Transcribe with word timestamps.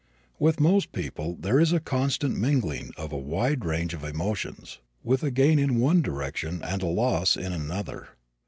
With 0.39 0.59
most 0.59 0.93
people 0.93 1.37
there 1.39 1.59
is 1.59 1.71
a 1.71 1.79
constant 1.79 2.35
mingling 2.35 2.89
of 2.97 3.11
a 3.11 3.17
wide 3.19 3.63
range 3.63 3.93
of 3.93 4.03
emotions, 4.03 4.79
with 5.03 5.21
a 5.21 5.29
gain 5.29 5.59
in 5.59 5.77
one 5.77 6.01
direction 6.01 6.63
and 6.63 6.81
a 6.81 6.87
loss 6.87 7.37
in 7.37 7.53
another. 7.53 8.07